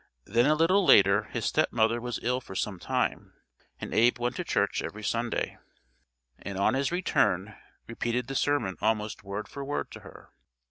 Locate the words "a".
0.47-0.55